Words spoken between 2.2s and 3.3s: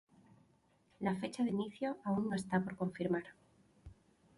está por confirmar.